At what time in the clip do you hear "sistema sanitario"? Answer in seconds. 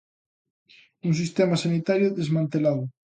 1.21-2.13